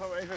gewoon 0.00 0.16
even 0.16 0.36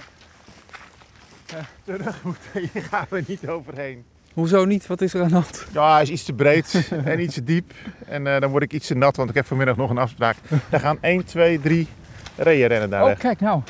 uh, 1.53 1.59
terug 1.83 2.23
moeten. 2.23 2.51
Hier 2.73 2.83
gaan 2.83 3.05
we 3.09 3.23
niet 3.27 3.47
overheen. 3.47 4.03
Hoezo 4.33 4.65
niet? 4.65 4.87
Wat 4.87 5.01
is 5.01 5.13
er 5.13 5.21
aan 5.21 5.27
de 5.27 5.33
hand? 5.33 5.65
Ja, 5.73 5.93
hij 5.93 6.01
is 6.01 6.09
iets 6.09 6.23
te 6.23 6.33
breed 6.33 6.89
en 7.03 7.19
iets 7.21 7.33
te 7.33 7.43
diep. 7.43 7.73
En 8.05 8.25
uh, 8.25 8.39
dan 8.39 8.49
word 8.51 8.63
ik 8.63 8.73
iets 8.73 8.87
te 8.87 8.95
nat, 8.95 9.15
want 9.15 9.29
ik 9.29 9.35
heb 9.35 9.45
vanmiddag 9.45 9.75
nog 9.75 9.89
een 9.89 9.97
afspraak. 9.97 10.37
Daar 10.69 10.79
gaan 10.79 10.97
1, 11.01 11.25
2, 11.25 11.59
3 11.59 11.87
reeën 12.35 12.67
rennen 12.67 12.89
daar 12.89 13.01
Oh, 13.01 13.07
weg. 13.07 13.17
kijk 13.17 13.39
nou. 13.39 13.61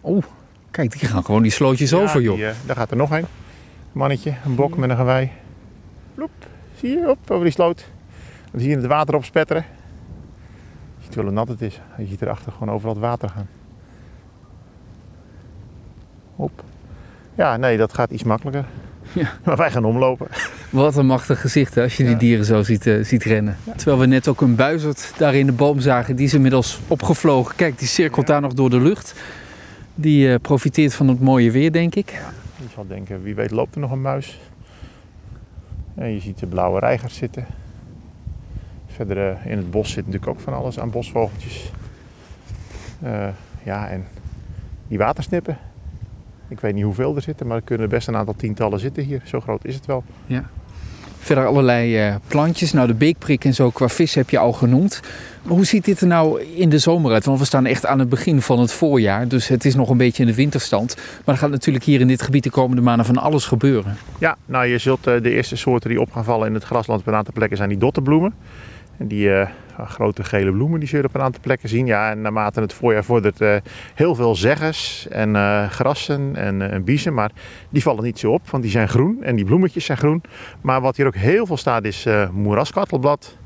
Oh, 0.00 0.22
kijk, 0.70 0.90
die 1.00 1.08
gaan 1.08 1.24
gewoon 1.24 1.42
die 1.42 1.50
slootjes 1.50 1.90
Ja, 1.90 1.96
over, 1.96 2.20
joh. 2.20 2.34
die, 2.36 2.44
uh, 2.44 2.52
daar 2.66 2.76
gaat 2.76 2.90
er 2.90 2.96
nog 2.96 3.10
een. 3.10 3.26
Mannetje, 3.92 4.34
een 4.44 4.54
bok 4.54 4.76
met 4.76 4.90
een 4.90 4.96
gewei. 4.96 5.30
Loep, 6.14 6.30
zie 6.78 6.90
je, 6.98 7.08
op, 7.10 7.30
over 7.30 7.44
die 7.44 7.52
sloot. 7.52 7.84
Dan 8.50 8.60
zie 8.60 8.70
je 8.70 8.76
het 8.76 8.86
water 8.86 9.14
opspetteren. 9.14 9.64
Je 10.98 11.04
ziet 11.04 11.14
wel 11.14 11.24
hoe 11.24 11.32
nat 11.32 11.48
het 11.48 11.60
is. 11.62 11.80
Je 11.98 12.06
ziet 12.06 12.22
erachter 12.22 12.52
gewoon 12.52 12.70
overal 12.74 12.92
het 12.94 13.02
water 13.02 13.28
gaan. 13.28 13.48
Hop. 16.36 16.62
Ja, 17.34 17.56
nee, 17.56 17.76
dat 17.76 17.94
gaat 17.94 18.10
iets 18.10 18.22
makkelijker. 18.22 18.64
Ja. 19.14 19.32
Maar 19.44 19.56
wij 19.56 19.70
gaan 19.70 19.84
omlopen. 19.84 20.26
Wat 20.70 20.96
een 20.96 21.06
machtig 21.06 21.40
gezicht 21.40 21.74
hè, 21.74 21.82
als 21.82 21.96
je 21.96 22.02
die 22.02 22.12
Ja. 22.12 22.18
dieren 22.18 22.44
zo 22.44 22.62
ziet, 22.62 22.86
eh, 22.86 23.04
ziet 23.04 23.24
rennen. 23.24 23.56
Terwijl 23.76 23.98
we 23.98 24.06
net 24.06 24.28
ook 24.28 24.40
een 24.40 24.54
buizerd 24.56 25.12
daar 25.18 25.34
in 25.34 25.46
de 25.46 25.52
boom 25.52 25.80
zagen. 25.80 26.16
Die 26.16 26.26
is 26.26 26.34
inmiddels 26.34 26.80
opgevlogen. 26.88 27.56
Kijk, 27.56 27.78
die 27.78 27.88
cirkelt 27.88 28.26
daar 28.26 28.40
nog 28.40 28.52
door 28.52 28.70
de 28.70 28.80
lucht. 28.80 29.14
Die 29.94 30.32
eh, 30.32 30.40
profiteert 30.40 30.94
van 30.94 31.08
het 31.08 31.20
mooie 31.20 31.50
weer, 31.50 31.72
denk 31.72 31.94
ik. 31.94 32.10
Je 32.56 32.64
zal 32.74 32.86
denken, 32.86 33.22
wie 33.22 33.34
weet 33.34 33.50
loopt 33.50 33.74
er 33.74 33.80
nog 33.80 33.90
een 33.90 34.00
muis. 34.02 34.40
En 35.94 36.12
je 36.12 36.20
ziet 36.20 36.38
de 36.38 36.46
blauwe 36.46 36.78
reigers 36.80 37.16
zitten. 37.16 37.46
Verder 38.86 39.30
eh, 39.30 39.46
in 39.50 39.56
het 39.56 39.70
bos 39.70 39.88
zit 39.92 40.04
natuurlijk 40.06 40.30
ook 40.32 40.40
van 40.40 40.54
alles 40.54 40.78
aan 40.78 40.90
bosvogeltjes. 40.90 41.70
Ja, 43.62 43.88
en 43.88 44.04
die 44.88 44.98
watersnippen. 44.98 45.58
Ik 46.48 46.60
weet 46.60 46.74
niet 46.74 46.84
hoeveel 46.84 47.16
er 47.16 47.22
zitten, 47.22 47.46
maar 47.46 47.56
er 47.56 47.62
kunnen 47.62 47.88
best 47.88 48.08
een 48.08 48.16
aantal 48.16 48.34
tientallen 48.36 48.80
zitten 48.80 49.02
hier. 49.02 49.22
Zo 49.24 49.40
groot 49.40 49.64
is 49.64 49.74
het 49.74 49.86
wel. 49.86 50.04
Verder 51.22 51.46
allerlei 51.46 51.98
eh, 51.98 52.14
plantjes. 52.26 52.72
Nou, 52.72 52.86
de 52.86 52.94
beekprik 52.94 53.44
en 53.44 53.54
zo 53.54 53.70
qua 53.70 53.88
vis 53.88 54.14
heb 54.14 54.30
je 54.30 54.38
al 54.38 54.52
genoemd. 54.52 55.00
Maar 55.42 55.54
hoe 55.54 55.64
ziet 55.64 55.84
dit 55.84 56.00
er 56.00 56.06
nou 56.06 56.42
in 56.42 56.68
de 56.68 56.78
zomer 56.78 57.12
uit? 57.12 57.24
Want 57.24 57.38
we 57.38 57.44
staan 57.44 57.66
echt 57.66 57.86
aan 57.86 57.98
het 57.98 58.08
begin 58.08 58.42
van 58.42 58.58
het 58.58 58.72
voorjaar. 58.72 59.28
Dus 59.28 59.48
het 59.48 59.64
is 59.64 59.74
nog 59.74 59.88
een 59.88 59.96
beetje 59.96 60.22
in 60.22 60.28
de 60.28 60.34
winterstand. 60.34 60.96
Maar 60.96 61.34
er 61.34 61.40
gaat 61.40 61.50
natuurlijk 61.50 61.84
hier 61.84 62.00
in 62.00 62.08
dit 62.08 62.22
gebied 62.22 62.42
de 62.42 62.50
komende 62.50 62.82
maanden 62.82 63.06
van 63.06 63.18
alles 63.18 63.44
gebeuren. 63.44 63.96
Ja, 64.18 64.36
nou 64.46 64.66
je 64.66 64.78
zult 64.78 65.06
eh, 65.06 65.22
de 65.22 65.30
eerste 65.30 65.56
soorten 65.56 65.90
die 65.90 66.00
op 66.00 66.12
gaan 66.12 66.24
vallen 66.24 66.46
in 66.48 66.54
het 66.54 66.64
grasland 66.64 67.00
op 67.00 67.06
een 67.06 67.14
aantal 67.14 67.34
plekken 67.34 67.56
zijn 67.56 67.68
die 67.68 67.78
dottenbloemen. 67.78 68.34
En 68.96 69.06
die 69.06 69.34
eh, 69.34 69.48
grote 69.86 70.24
gele 70.24 70.52
bloemen 70.52 70.80
die 70.80 70.88
zul 70.88 70.98
je 70.98 71.06
op 71.06 71.14
een 71.14 71.20
aantal 71.20 71.40
plekken 71.42 71.68
zien. 71.68 71.86
Ja, 71.86 72.10
en 72.10 72.20
naarmate 72.20 72.60
het 72.60 72.72
voorjaar 72.72 73.04
vordert 73.04 73.40
eh, 73.40 73.56
heel 73.94 74.14
veel 74.14 74.34
zeggers 74.34 75.08
en 75.08 75.36
eh, 75.36 75.68
grassen 75.68 76.36
en, 76.36 76.70
en 76.70 76.84
biezen. 76.84 77.14
Maar 77.14 77.30
die 77.70 77.82
vallen 77.82 78.04
niet 78.04 78.18
zo 78.18 78.32
op, 78.32 78.50
want 78.50 78.62
die 78.62 78.72
zijn 78.72 78.88
groen 78.88 79.22
en 79.22 79.36
die 79.36 79.44
bloemetjes 79.44 79.84
zijn 79.84 79.98
groen. 79.98 80.22
Maar 80.60 80.80
wat 80.80 80.96
hier 80.96 81.06
ook 81.06 81.14
heel 81.14 81.46
veel 81.46 81.56
staat 81.56 81.84
is 81.84 82.06
moeraskattelblad. 82.32 83.36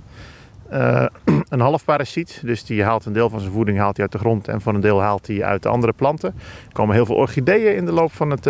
Eh, 0.70 1.06
een 1.48 1.60
halfparasiet, 1.60 2.40
dus 2.44 2.64
die 2.64 2.84
haalt 2.84 3.04
een 3.04 3.12
deel 3.12 3.30
van 3.30 3.40
zijn 3.40 3.52
voeding 3.52 3.78
haalt 3.78 3.96
hij 3.96 4.04
uit 4.04 4.12
de 4.12 4.18
grond 4.18 4.48
en 4.48 4.60
voor 4.60 4.74
een 4.74 4.80
deel 4.80 5.00
haalt 5.00 5.26
hij 5.26 5.44
uit 5.44 5.62
de 5.62 5.68
andere 5.68 5.92
planten. 5.92 6.34
Er 6.66 6.72
komen 6.72 6.94
heel 6.94 7.06
veel 7.06 7.14
orchideeën 7.14 7.76
in 7.76 7.84
de 7.84 7.92
loop 7.92 8.12
van, 8.12 8.30
het, 8.30 8.44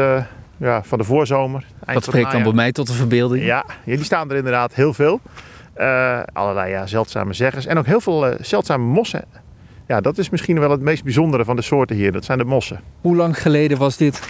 ja, 0.56 0.82
van 0.82 0.98
de 0.98 1.04
voorzomer. 1.04 1.64
Van 1.84 1.94
Dat 1.94 2.04
spreekt 2.04 2.32
dan 2.32 2.42
bij 2.42 2.52
mij 2.52 2.72
tot 2.72 2.86
de 2.86 2.92
verbeelding. 2.92 3.44
Ja, 3.44 3.64
die 3.84 4.04
staan 4.04 4.30
er 4.30 4.36
inderdaad 4.36 4.74
heel 4.74 4.94
veel. 4.94 5.20
Eh, 5.76 6.20
allerlei 6.32 6.70
ja, 6.70 6.86
zeldzame 6.86 7.32
zeggers 7.32 7.66
en 7.66 7.78
ook 7.78 7.86
heel 7.86 8.00
veel 8.00 8.26
eh, 8.26 8.34
zeldzame 8.40 8.84
mossen. 8.84 9.24
Ja, 9.86 10.00
dat 10.00 10.18
is 10.18 10.30
misschien 10.30 10.60
wel 10.60 10.70
het 10.70 10.80
meest 10.80 11.04
bijzondere 11.04 11.44
van 11.44 11.56
de 11.56 11.62
soorten 11.62 11.96
hier. 11.96 12.12
Dat 12.12 12.24
zijn 12.24 12.38
de 12.38 12.44
mossen. 12.44 12.80
Hoe 13.00 13.16
lang 13.16 13.42
geleden 13.42 13.78
was 13.78 13.96
dit... 13.96 14.20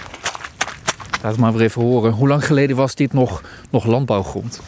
Laat 1.23 1.33
het 1.33 1.41
maar 1.41 1.53
weer 1.53 1.63
even 1.63 1.83
horen. 1.83 2.13
Hoe 2.13 2.29
lang 2.29 2.47
geleden 2.47 2.77
was 2.77 2.95
dit 2.95 3.13
nog, 3.13 3.43
nog 3.71 3.85
landbouwgrond? 3.85 4.63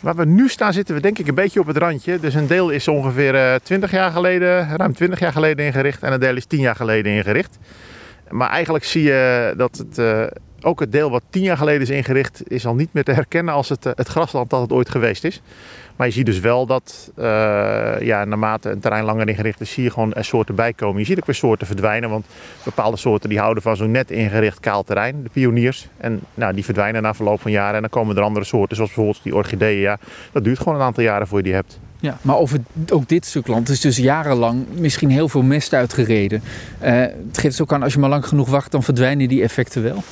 Waar 0.00 0.14
we 0.16 0.24
nu 0.24 0.48
staan 0.48 0.72
zitten 0.72 0.94
we 0.94 1.00
denk 1.00 1.18
ik 1.18 1.26
een 1.26 1.34
beetje 1.34 1.60
op 1.60 1.66
het 1.66 1.76
randje. 1.76 2.20
Dus 2.20 2.34
een 2.34 2.46
deel 2.46 2.70
is 2.70 2.88
ongeveer 2.88 3.34
eh 3.34 3.54
20 3.62 3.90
jaar 3.90 4.10
geleden, 4.10 4.76
ruim 4.76 4.94
20 4.94 5.18
jaar 5.18 5.32
geleden 5.32 5.64
ingericht. 5.64 6.02
En 6.02 6.12
een 6.12 6.20
deel 6.20 6.36
is 6.36 6.44
10 6.44 6.60
jaar 6.60 6.76
geleden 6.76 7.12
ingericht. 7.12 7.58
Maar 8.30 8.50
eigenlijk 8.50 8.84
zie 8.84 9.02
je 9.02 9.54
dat 9.56 9.76
het, 9.76 9.98
ook 10.64 10.80
het 10.80 10.92
deel 10.92 11.10
wat 11.10 11.22
10 11.30 11.42
jaar 11.42 11.56
geleden 11.56 11.82
is 11.82 11.90
ingericht... 11.90 12.50
is 12.50 12.66
al 12.66 12.74
niet 12.74 12.92
meer 12.92 13.04
te 13.04 13.12
herkennen 13.12 13.54
als 13.54 13.68
het, 13.68 13.86
eh, 13.86 13.92
het 13.94 14.08
grasland 14.08 14.50
dat 14.50 14.60
het 14.60 14.72
ooit 14.72 14.90
geweest 14.90 15.24
is. 15.24 15.42
Maar 15.96 16.06
je 16.06 16.12
ziet 16.12 16.26
dus 16.26 16.40
wel 16.40 16.66
dat 16.66 17.10
eh, 17.16 17.24
ja, 18.00 18.24
naarmate 18.24 18.70
een 18.70 18.80
terrein 18.80 19.04
langer 19.04 19.28
ingericht 19.28 19.60
is... 19.60 19.72
zie 19.72 19.82
je 19.82 19.90
gewoon 19.90 20.12
er 20.12 20.24
soorten 20.24 20.54
bijkomen. 20.54 21.00
Je 21.00 21.06
ziet 21.06 21.18
ook 21.18 21.26
weer 21.26 21.34
soorten 21.34 21.66
verdwijnen. 21.66 22.10
Want 22.10 22.26
bepaalde 22.64 22.96
soorten 22.96 23.28
die 23.28 23.38
houden 23.38 23.62
van 23.62 23.76
zo'n 23.76 23.90
net 23.90 24.10
ingericht 24.10 24.60
kaal 24.60 24.82
terrein. 24.82 25.22
De 25.22 25.30
pioniers. 25.32 25.88
En 25.96 26.20
nou, 26.34 26.54
die 26.54 26.64
verdwijnen 26.64 27.02
na 27.02 27.14
verloop 27.14 27.40
van 27.40 27.50
jaren. 27.50 27.74
En 27.74 27.80
dan 27.80 27.90
komen 27.90 28.16
er 28.16 28.22
andere 28.22 28.44
soorten, 28.44 28.76
zoals 28.76 28.90
bijvoorbeeld 28.90 29.24
die 29.24 29.34
orchideeën. 29.34 29.80
Ja, 29.80 29.98
dat 30.32 30.44
duurt 30.44 30.58
gewoon 30.58 30.74
een 30.74 30.80
aantal 30.80 31.02
jaren 31.02 31.26
voor 31.26 31.38
je 31.38 31.44
die 31.44 31.54
hebt. 31.54 31.78
Ja, 32.04 32.18
maar 32.22 32.36
over 32.36 32.58
ook 32.88 33.08
dit 33.08 33.26
stuk 33.26 33.46
land 33.46 33.68
is 33.68 33.80
dus 33.80 33.96
jarenlang 33.96 34.66
misschien 34.78 35.10
heel 35.10 35.28
veel 35.28 35.42
mest 35.42 35.72
uitgereden. 35.72 36.42
Eh, 36.78 36.92
het 37.00 37.38
geeft 37.38 37.42
dus 37.42 37.60
ook 37.60 37.72
aan, 37.72 37.82
als 37.82 37.92
je 37.92 37.98
maar 37.98 38.08
lang 38.08 38.26
genoeg 38.26 38.48
wacht, 38.48 38.70
dan 38.70 38.82
verdwijnen 38.82 39.28
die 39.28 39.42
effecten 39.42 39.82
wel. 39.82 40.02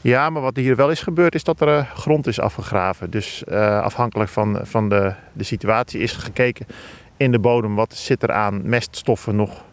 Ja, 0.00 0.30
maar 0.30 0.42
wat 0.42 0.56
hier 0.56 0.76
wel 0.76 0.90
is 0.90 1.00
gebeurd 1.00 1.34
is 1.34 1.44
dat 1.44 1.60
er 1.60 1.68
eh, 1.68 1.90
grond 1.94 2.26
is 2.26 2.40
afgegraven. 2.40 3.10
Dus 3.10 3.44
eh, 3.44 3.80
afhankelijk 3.80 4.30
van, 4.30 4.58
van 4.62 4.88
de, 4.88 5.12
de 5.32 5.44
situatie 5.44 6.00
is 6.00 6.12
gekeken 6.12 6.66
in 7.16 7.32
de 7.32 7.38
bodem 7.38 7.74
wat 7.74 7.94
zit 7.96 8.22
er 8.22 8.32
aan 8.32 8.68
meststoffen 8.68 9.36
nog. 9.36 9.64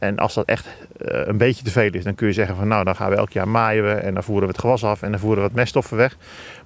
En 0.00 0.16
als 0.16 0.34
dat 0.34 0.46
echt 0.46 0.66
eh, 0.66 1.26
een 1.26 1.36
beetje 1.36 1.64
te 1.64 1.70
veel 1.70 1.92
is, 1.92 2.04
dan 2.04 2.14
kun 2.14 2.26
je 2.26 2.32
zeggen 2.32 2.56
van 2.56 2.68
nou 2.68 2.84
dan 2.84 2.96
gaan 2.96 3.10
we 3.10 3.16
elk 3.16 3.30
jaar 3.30 3.48
maaien 3.48 3.84
we 3.84 3.90
en 3.90 4.14
dan 4.14 4.22
voeren 4.22 4.44
we 4.46 4.52
het 4.52 4.60
gewas 4.60 4.84
af 4.84 5.02
en 5.02 5.10
dan 5.10 5.20
voeren 5.20 5.42
we 5.42 5.48
wat 5.48 5.56
meststoffen 5.56 5.96
weg. 5.96 6.16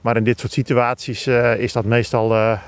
Maar 0.01 0.17
in 0.17 0.25
dit 0.25 0.41
soort 0.41 0.53
situaties 0.53 1.27
eh, 1.27 1.59
is 1.59 1.73
dat 1.73 1.85
meestal, 1.85 2.35
eh, 2.35 2.59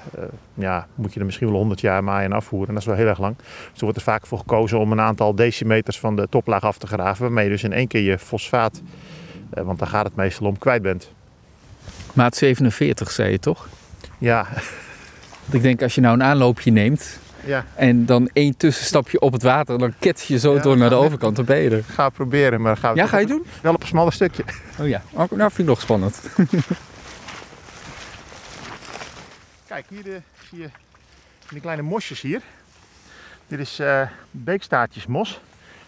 ja, 0.55 0.87
moet 0.95 1.15
je 1.15 1.21
er 1.21 1.27
misschien 1.27 1.47
wel 1.49 1.57
100 1.57 1.81
jaar 1.81 2.05
maaien 2.05 2.31
en 2.31 2.37
afvoeren. 2.37 2.69
En 2.69 2.75
dat 2.75 2.83
is 2.83 2.89
wel 2.89 2.99
heel 2.99 3.07
erg 3.07 3.19
lang. 3.19 3.37
Dus 3.37 3.47
er 3.77 3.83
wordt 3.83 3.97
er 3.97 4.05
vaak 4.05 4.27
voor 4.27 4.39
gekozen 4.39 4.79
om 4.79 4.93
een 4.93 5.01
aantal 5.01 5.35
decimeters 5.35 5.99
van 5.99 6.17
de 6.17 6.27
toplaag 6.31 6.63
af 6.63 6.79
te 6.79 6.87
graven. 6.87 7.23
Waarmee 7.23 7.45
je 7.45 7.51
dus 7.51 7.63
in 7.63 7.73
één 7.73 7.89
keer 7.89 8.03
je 8.03 8.19
fosfaat, 8.19 8.83
want 9.51 9.79
daar 9.79 9.89
gaat 9.89 10.05
het 10.05 10.17
meestal 10.17 10.47
om, 10.47 10.59
kwijt 10.59 10.83
bent. 10.83 11.13
Maat 12.13 12.37
47, 12.37 13.11
zei 13.11 13.31
je 13.31 13.39
toch? 13.39 13.69
Ja, 14.19 14.47
Want 15.43 15.55
ik 15.55 15.63
denk, 15.63 15.83
als 15.83 15.95
je 15.95 16.01
nou 16.01 16.15
een 16.15 16.23
aanloopje 16.23 16.71
neemt 16.71 17.19
ja. 17.47 17.65
en 17.75 18.07
dan 18.07 18.31
één 18.33 18.57
tussenstapje 18.57 19.21
op 19.21 19.33
het 19.33 19.43
water, 19.43 19.79
dan 19.79 19.93
kets 19.99 20.27
je 20.27 20.39
zo 20.39 20.55
Ja, 20.55 20.63
door 20.63 20.77
naar 20.77 20.89
de 20.89 20.95
overkant, 20.95 21.37
dan 21.37 21.45
ben 21.45 21.59
je 21.59 21.71
er. 21.71 21.85
ga 21.85 22.05
het 22.05 22.13
proberen, 22.15 22.61
maar 22.61 22.77
gaan 22.77 22.93
we 22.95 22.99
Ja, 22.99 23.07
ga 23.07 23.19
je 23.19 23.27
doen? 23.27 23.47
wel 23.63 23.75
op 23.75 23.81
een 23.83 23.87
smalle 23.89 24.11
stukje. 24.11 24.45
Oh 24.81 24.89
ja, 24.89 25.03
oh, 25.13 25.31
nou 25.31 25.51
vind 25.51 25.59
ik 25.59 25.65
nog 25.67 25.81
spannend. 25.81 26.21
Kijk, 29.67 29.87
hier 29.89 30.15
eh, 30.15 30.21
zie 30.51 30.61
je 30.61 30.69
die 31.49 31.61
kleine 31.61 31.83
mosjes 31.83 32.21
hier. 32.21 32.41
Dit 33.47 33.59
is 33.59 33.79
eh 33.79 34.01
beekstaartjesmos. 34.31 35.41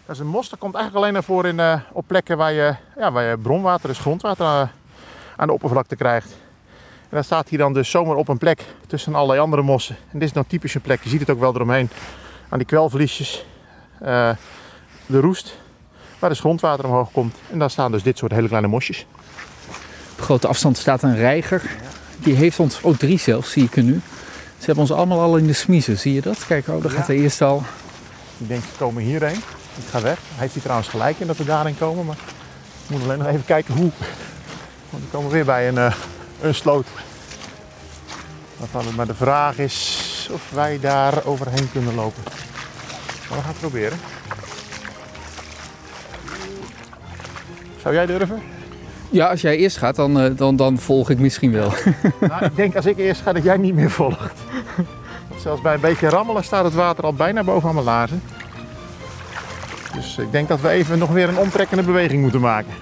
Dat 0.05 0.15
is 0.15 0.21
een 0.21 0.27
mos, 0.27 0.49
dat 0.49 0.59
komt 0.59 0.73
eigenlijk 0.75 1.03
alleen 1.03 1.13
naar 1.15 1.23
voren 1.23 1.49
in, 1.51 1.59
eh, 1.59 1.79
op 1.91 2.07
plekken 2.07 2.37
waar 2.37 2.51
je, 2.53 2.75
ja, 2.97 3.11
waar 3.11 3.23
je 3.23 3.37
bronwater, 3.37 3.87
dus 3.87 3.99
grondwater, 3.99 4.45
aan 5.35 5.47
de 5.47 5.53
oppervlakte 5.53 5.95
krijgt. 5.95 6.35
En 7.09 7.15
dat 7.15 7.25
staat 7.25 7.49
hier 7.49 7.59
dan 7.59 7.73
dus 7.73 7.89
zomaar 7.89 8.15
op 8.15 8.27
een 8.27 8.37
plek 8.37 8.65
tussen 8.87 9.15
allerlei 9.15 9.39
andere 9.39 9.61
mossen. 9.61 9.95
En 10.11 10.19
dit 10.19 10.27
is 10.27 10.33
dan 10.33 10.47
typisch 10.47 10.75
een 10.75 10.81
plek, 10.81 11.03
je 11.03 11.09
ziet 11.09 11.19
het 11.19 11.29
ook 11.29 11.39
wel 11.39 11.53
eromheen. 11.55 11.89
Aan 12.49 12.57
die 12.57 12.67
kwelverliesjes, 12.67 13.45
eh, 13.99 14.29
de 15.05 15.19
roest, 15.19 15.57
waar 16.19 16.29
dus 16.29 16.39
grondwater 16.39 16.85
omhoog 16.85 17.11
komt. 17.11 17.35
En 17.51 17.59
daar 17.59 17.69
staan 17.69 17.91
dus 17.91 18.03
dit 18.03 18.17
soort 18.17 18.31
hele 18.31 18.47
kleine 18.47 18.67
mosjes. 18.67 19.05
Op 20.17 20.21
grote 20.21 20.47
afstand 20.47 20.77
staat 20.77 21.03
een 21.03 21.15
reiger. 21.15 21.61
Die 22.19 22.35
heeft 22.35 22.59
ons, 22.59 22.81
oh 22.81 22.97
drie 22.97 23.19
zelfs, 23.19 23.51
zie 23.51 23.63
ik 23.63 23.75
er 23.75 23.83
nu. 23.83 24.01
Ze 24.57 24.65
hebben 24.65 24.83
ons 24.83 24.91
allemaal 24.93 25.19
al 25.21 25.37
in 25.37 25.47
de 25.47 25.53
smiezen, 25.53 25.97
zie 25.97 26.13
je 26.13 26.21
dat? 26.21 26.45
Kijk, 26.47 26.67
oh, 26.67 26.81
daar 26.83 26.91
Ja. 26.91 26.97
gaat 26.97 27.07
de 27.07 27.15
eerste 27.15 27.45
al. 27.45 27.63
Ik 28.37 28.47
denk, 28.47 28.61
we 28.61 28.77
komen 28.77 29.03
hierheen. 29.03 29.35
Ik 29.75 29.85
ga 29.89 30.01
weg. 30.01 30.17
Hij 30.29 30.37
heeft 30.39 30.53
hier 30.53 30.61
trouwens 30.63 30.89
gelijk 30.89 31.19
in 31.19 31.27
dat 31.27 31.37
we 31.37 31.43
daarin 31.45 31.77
komen. 31.77 32.05
Maar 32.05 32.15
we 32.15 32.93
moeten 32.93 33.07
alleen 33.07 33.19
nog 33.23 33.27
even 33.27 33.45
kijken 33.45 33.73
hoe. 33.73 33.91
Want 34.89 35.03
we 35.03 35.09
komen 35.11 35.31
weer 35.31 35.45
bij 35.45 35.67
een, 35.67 35.77
eh, 35.77 35.93
een 36.41 36.55
sloot. 36.55 36.87
Waarvan 38.57 38.85
het 38.85 38.95
maar 38.95 39.07
de 39.07 39.15
vraag 39.15 39.57
is 39.57 40.29
of 40.31 40.51
wij 40.53 40.79
daar 40.79 41.25
overheen 41.25 41.71
kunnen 41.71 41.95
lopen. 41.95 42.23
Maar 43.29 43.37
we 43.37 43.43
gaan 43.43 43.51
het 43.51 43.59
proberen. 43.59 43.97
Zou 47.81 47.93
jij 47.93 48.05
durven? 48.05 48.41
Ja, 49.09 49.29
als 49.29 49.41
jij 49.41 49.57
eerst 49.57 49.77
gaat, 49.77 49.95
dan, 49.95 50.19
eh, 50.19 50.31
dan, 50.35 50.55
dan 50.55 50.77
volg 50.77 51.09
ik 51.09 51.19
misschien 51.19 51.51
wel. 51.51 51.73
nou, 52.29 52.45
ik 52.45 52.55
denk 52.55 52.75
als 52.75 52.85
ik 52.85 52.97
eerst 52.97 53.21
ga 53.21 53.33
dat 53.33 53.43
jij 53.43 53.57
niet 53.57 53.75
meer 53.75 53.91
volgt. 53.91 54.33
Want 55.27 55.41
zelfs 55.41 55.61
bij 55.61 55.73
een 55.73 55.79
beetje 55.79 56.09
rammelen 56.09 56.43
staat 56.43 56.63
het 56.63 56.73
water 56.73 57.03
al 57.03 57.13
bijna 57.13 57.43
boven 57.43 57.69
aan 57.69 57.75
mijn 57.75 57.85
laarzen. 57.85 58.21
Dus 59.93 60.17
ik 60.17 60.31
denk 60.31 60.47
dat 60.47 60.61
we 60.61 60.69
even 60.69 60.97
nog 60.97 61.09
weer 61.09 61.29
een 61.29 61.37
omtrekkende 61.37 61.83
beweging 61.83 62.21
moeten 62.21 62.41
maken. 62.41 62.73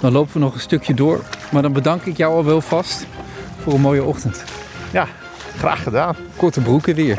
Dan 0.00 0.12
lopen 0.12 0.32
we 0.32 0.38
nog 0.38 0.54
een 0.54 0.60
stukje 0.60 0.94
door. 0.94 1.24
Maar 1.50 1.62
dan 1.62 1.72
bedank 1.72 2.04
ik 2.04 2.16
jou 2.16 2.34
al 2.34 2.44
wel 2.44 2.60
vast 2.60 3.06
voor 3.62 3.74
een 3.74 3.80
mooie 3.80 4.02
ochtend. 4.04 4.44
Ja, 4.92 5.06
graag 5.56 5.82
gedaan. 5.82 6.16
Korte 6.36 6.60
broeken 6.60 6.94
weer. 6.94 7.18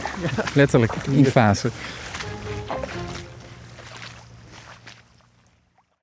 Letterlijk, 0.54 0.94
in 1.10 1.26
fase. 1.26 1.70